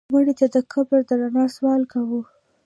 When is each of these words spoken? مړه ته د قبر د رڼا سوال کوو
مړه 0.13 0.33
ته 0.39 0.45
د 0.53 0.57
قبر 0.71 0.99
د 1.09 1.11
رڼا 1.21 1.45
سوال 1.55 1.81
کوو 1.93 2.21